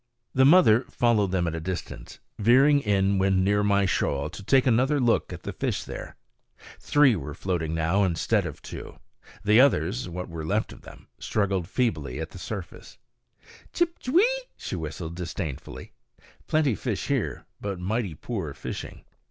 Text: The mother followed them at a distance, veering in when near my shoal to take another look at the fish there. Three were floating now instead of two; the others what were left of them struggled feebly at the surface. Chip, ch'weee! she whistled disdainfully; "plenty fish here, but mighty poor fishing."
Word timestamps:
The 0.33 0.45
mother 0.45 0.83
followed 0.89 1.29
them 1.29 1.45
at 1.45 1.53
a 1.53 1.59
distance, 1.59 2.17
veering 2.39 2.79
in 2.79 3.19
when 3.19 3.43
near 3.43 3.61
my 3.63 3.85
shoal 3.85 4.31
to 4.31 4.41
take 4.43 4.65
another 4.65 4.99
look 4.99 5.31
at 5.31 5.43
the 5.43 5.53
fish 5.53 5.83
there. 5.83 6.15
Three 6.79 7.15
were 7.15 7.35
floating 7.35 7.75
now 7.75 8.03
instead 8.03 8.47
of 8.47 8.63
two; 8.63 8.97
the 9.43 9.61
others 9.61 10.09
what 10.09 10.27
were 10.27 10.43
left 10.43 10.73
of 10.73 10.81
them 10.81 11.07
struggled 11.19 11.67
feebly 11.67 12.19
at 12.19 12.31
the 12.31 12.39
surface. 12.39 12.97
Chip, 13.73 13.99
ch'weee! 13.99 14.25
she 14.57 14.75
whistled 14.75 15.15
disdainfully; 15.15 15.93
"plenty 16.47 16.73
fish 16.73 17.05
here, 17.07 17.45
but 17.61 17.77
mighty 17.79 18.15
poor 18.15 18.55
fishing." 18.55 19.05